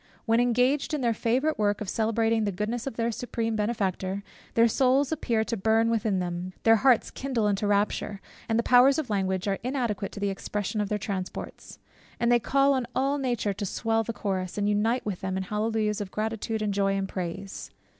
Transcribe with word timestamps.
When 0.25 0.39
engaged 0.39 0.95
in 0.95 1.01
their 1.01 1.13
favourite 1.13 1.59
work 1.59 1.79
of 1.79 1.87
celebrating 1.87 2.43
the 2.43 2.51
goodness 2.51 2.87
of 2.87 2.95
their 2.95 3.11
Supreme 3.11 3.55
Benefactor, 3.55 4.23
their 4.55 4.67
souls 4.67 5.11
appear 5.11 5.43
to 5.43 5.55
burn 5.55 5.91
within 5.91 6.17
them, 6.17 6.53
their 6.63 6.77
hearts 6.77 7.11
kindle 7.11 7.47
into 7.47 7.67
rapture; 7.67 8.19
the 8.49 8.63
powers 8.63 8.97
of 8.97 9.11
language 9.11 9.47
are 9.47 9.59
inadequate 9.63 10.11
to 10.13 10.19
the 10.19 10.31
expression 10.31 10.81
of 10.81 10.89
their 10.89 10.97
transports; 10.97 11.77
and 12.19 12.31
they 12.31 12.39
call 12.39 12.73
on 12.73 12.87
all 12.95 13.19
nature 13.19 13.53
to 13.53 13.63
swell 13.67 14.03
the 14.03 14.11
chorus, 14.11 14.57
and 14.57 14.65
to 14.65 14.69
unite 14.69 15.05
with 15.05 15.21
them 15.21 15.37
in 15.37 15.43
hallelujahs 15.43 16.01
of 16.01 16.09
gratitude, 16.09 16.63
and 16.63 16.73
joy, 16.73 16.97
and 16.97 17.07
praise. 17.07 17.69